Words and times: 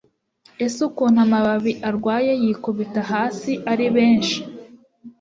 ese 0.65 0.79
ukuntu 0.89 1.17
amababi 1.25 1.73
arwaye 1.89 2.31
yikubita 2.43 3.01
hasi 3.11 3.51
ari 3.71 3.85
benshi 3.95 4.37